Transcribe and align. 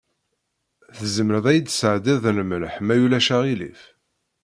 Tzemreḍ 0.97 1.45
ad 1.47 1.55
yi-d-tesɛeddiḍ 1.55 2.23
lmelḥ, 2.37 2.73
ma 2.85 2.95
ulac 3.05 3.27
aɣilif? 3.35 3.81